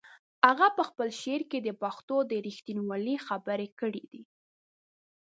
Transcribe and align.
هغه 0.47 0.67
په 0.77 0.83
خپل 0.89 1.09
شعر 1.21 1.41
کې 1.51 1.59
د 1.61 1.69
پښتنو 1.81 2.17
د 2.31 2.33
رښتینولۍ 2.47 3.15
خبرې 3.27 3.67
کړې 3.79 4.03
دي. 4.11 4.23